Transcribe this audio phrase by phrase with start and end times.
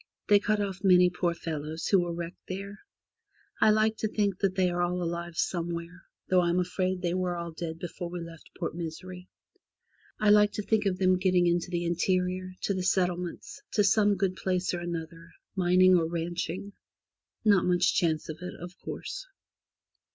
[0.29, 2.79] They cut off many poor fellows who were wrecked there.
[3.59, 7.35] I like to think that they are all alive somewhere, though Vm afraid they were
[7.35, 9.29] all dead before we left Port Misery.
[10.19, 14.15] I like to think of them getting into the interior, to the settlements, to some
[14.15, 16.73] good place or another, mining or ranching—
[17.45, 19.27] not much chance of it, of course.